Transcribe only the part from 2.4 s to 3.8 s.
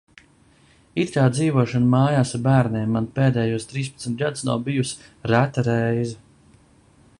bērniem man pēdējos